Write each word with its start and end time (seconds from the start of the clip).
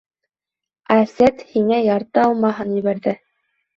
Асет 0.95 1.45
һиңә 1.51 1.81
ярты 1.91 2.25
алмаһын 2.25 2.77
ебәрҙе. 2.79 3.15